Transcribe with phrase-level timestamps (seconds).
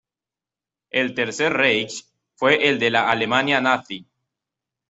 [0.89, 4.03] El Tercer Reich fue el de la Alemania nazi.